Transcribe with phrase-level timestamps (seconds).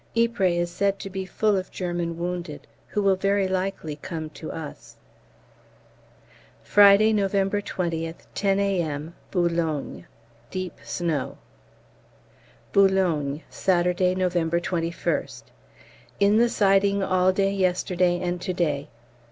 [0.17, 4.51] Ypres is said to be full of German wounded who will very likely come to
[4.51, 4.97] us.
[6.63, 10.07] Friday, November 20th, 10 A.M., Boulogne.
[10.49, 11.37] Deep snow.
[12.73, 15.43] Boulogne, Saturday, November 21st.
[16.19, 18.89] In the siding all yesterday and to day.